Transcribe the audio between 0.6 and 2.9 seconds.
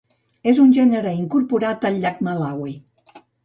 un gènere incorporat al llac Malawi.